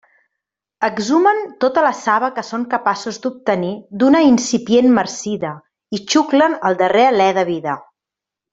Exhumen 0.85 1.41
tota 1.65 1.83
la 1.87 1.91
saba 1.99 2.29
que 2.39 2.43
són 2.47 2.63
capaços 2.71 3.21
d'obtenir 3.27 3.71
d'una 4.05 4.23
incipient 4.31 4.89
marcida 4.97 5.53
i 5.99 6.01
xuclen 6.15 6.57
el 6.71 6.81
darrer 6.83 7.05
alé 7.13 7.29
de 7.41 7.45
vida. 7.55 7.79